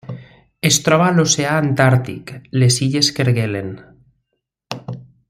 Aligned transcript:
Es 0.69 0.79
troba 0.85 1.09
a 1.09 1.13
l'oceà 1.17 1.51
Antàrtic: 1.65 2.33
les 2.63 2.79
illes 2.87 3.13
Kerguelen. 3.19 3.73